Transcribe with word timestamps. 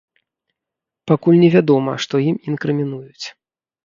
Пакуль 1.11 1.37
невядома, 1.43 1.93
што 2.05 2.21
ім 2.31 2.37
інкрымінуюць. 2.53 3.25